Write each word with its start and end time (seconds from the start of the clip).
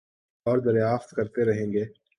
اوردریافت 0.45 1.15
کرتے 1.15 1.45
رہیں 1.45 1.71
گے 1.73 1.83